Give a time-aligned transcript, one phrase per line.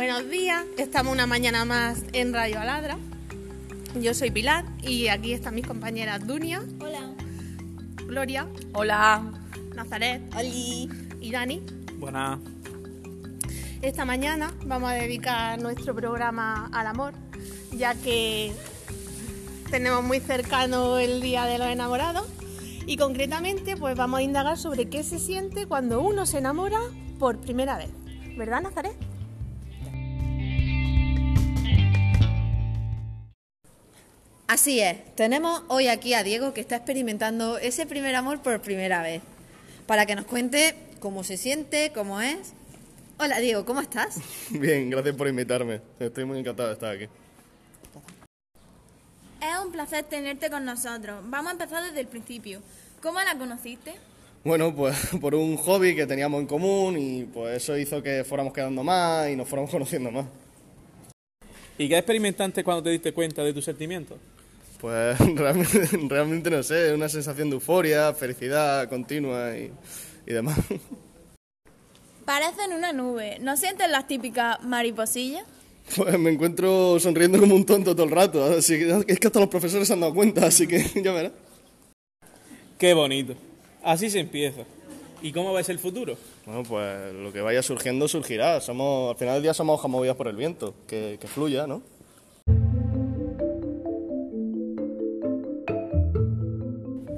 [0.00, 2.96] Buenos días, estamos una mañana más en Radio Aladra.
[4.00, 6.62] Yo soy Pilar y aquí están mis compañeras Dunia.
[6.80, 7.10] Hola.
[8.06, 8.46] Gloria.
[8.72, 9.30] Hola.
[9.74, 10.22] Nazaret.
[10.34, 10.88] Oli.
[11.20, 11.62] Y Dani.
[11.98, 12.38] Buenas.
[13.82, 17.12] Esta mañana vamos a dedicar nuestro programa al amor,
[17.70, 18.54] ya que
[19.70, 22.26] tenemos muy cercano el Día de los Enamorados
[22.86, 26.80] y concretamente pues vamos a indagar sobre qué se siente cuando uno se enamora
[27.18, 27.90] por primera vez.
[28.38, 29.09] ¿Verdad, Nazaret?
[34.50, 39.00] Así es, tenemos hoy aquí a Diego que está experimentando ese primer amor por primera
[39.00, 39.22] vez,
[39.86, 42.52] para que nos cuente cómo se siente, cómo es.
[43.20, 44.18] Hola Diego, ¿cómo estás?
[44.50, 45.80] Bien, gracias por invitarme.
[46.00, 47.04] Estoy muy encantado de estar aquí.
[49.40, 51.20] Es un placer tenerte con nosotros.
[51.26, 52.60] Vamos a empezar desde el principio.
[53.00, 53.94] ¿Cómo la conociste?
[54.42, 58.52] Bueno, pues por un hobby que teníamos en común y pues eso hizo que fuéramos
[58.52, 60.26] quedando más y nos fuéramos conociendo más.
[61.78, 64.18] ¿Y qué experimentaste cuando te diste cuenta de tus sentimientos?
[64.80, 69.70] Pues realmente, realmente no sé, una sensación de euforia, felicidad continua y,
[70.26, 70.58] y demás.
[72.24, 73.38] Parecen una nube.
[73.40, 75.44] ¿No sientes las típicas mariposillas?
[75.96, 79.40] Pues me encuentro sonriendo como un tonto todo el rato, así que es que hasta
[79.40, 81.32] los profesores se han dado cuenta, así que ya verás.
[82.78, 83.34] Qué bonito.
[83.82, 84.62] Así se empieza.
[85.22, 86.16] ¿Y cómo ves el futuro?
[86.46, 88.60] Bueno, pues lo que vaya surgiendo surgirá.
[88.60, 91.82] Somos, al final del día somos hojas movidas por el viento, que, que fluya, ¿no?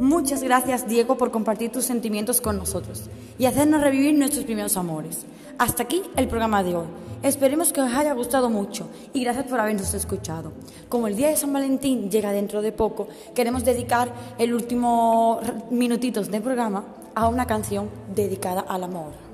[0.03, 3.05] Muchas gracias, Diego, por compartir tus sentimientos con nosotros
[3.39, 5.27] y hacernos revivir nuestros primeros amores.
[5.59, 6.87] Hasta aquí el programa de hoy.
[7.23, 10.51] Esperemos que os haya gustado mucho y gracias por habernos escuchado.
[10.89, 15.39] Como el día de San Valentín llega dentro de poco, queremos dedicar el último
[15.71, 19.32] minutitos del programa a una canción dedicada al amor.